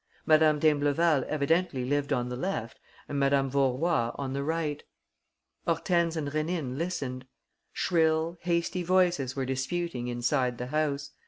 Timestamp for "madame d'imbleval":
0.25-1.23